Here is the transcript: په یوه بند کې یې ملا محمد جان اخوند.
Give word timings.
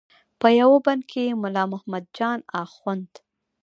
په 0.39 0.47
یوه 0.59 0.77
بند 0.85 1.03
کې 1.11 1.21
یې 1.27 1.33
ملا 1.43 1.63
محمد 1.73 2.05
جان 2.17 2.39
اخوند. 2.63 3.11